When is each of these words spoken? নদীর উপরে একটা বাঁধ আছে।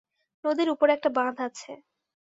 নদীর 0.43 0.69
উপরে 0.69 0.91
একটা 0.93 1.09
বাঁধ 1.17 1.35
আছে। 1.47 1.71